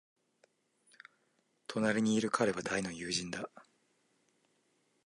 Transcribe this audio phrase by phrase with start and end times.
[1.67, 3.51] 隣にいる彼は大の友人だ。